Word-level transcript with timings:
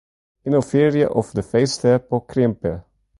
Ynnovearje, 0.47 1.05
of 1.21 1.27
de 1.37 1.43
feesteapel 1.51 2.25
krimpe? 2.31 2.73